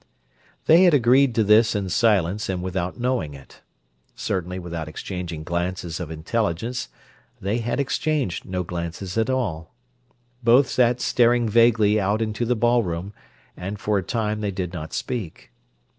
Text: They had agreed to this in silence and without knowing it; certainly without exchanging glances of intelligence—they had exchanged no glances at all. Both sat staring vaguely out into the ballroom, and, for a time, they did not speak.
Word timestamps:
They 0.65 0.85
had 0.85 0.95
agreed 0.95 1.35
to 1.35 1.43
this 1.43 1.75
in 1.75 1.87
silence 1.89 2.49
and 2.49 2.63
without 2.63 2.99
knowing 2.99 3.35
it; 3.35 3.61
certainly 4.15 4.57
without 4.57 4.87
exchanging 4.87 5.43
glances 5.43 5.99
of 5.99 6.09
intelligence—they 6.09 7.59
had 7.59 7.79
exchanged 7.79 8.43
no 8.43 8.63
glances 8.63 9.15
at 9.15 9.29
all. 9.29 9.75
Both 10.43 10.67
sat 10.69 11.01
staring 11.01 11.47
vaguely 11.47 11.99
out 11.99 12.19
into 12.19 12.45
the 12.47 12.55
ballroom, 12.55 13.13
and, 13.55 13.77
for 13.79 13.99
a 13.99 14.03
time, 14.03 14.41
they 14.41 14.49
did 14.49 14.73
not 14.73 14.91
speak. 14.91 15.51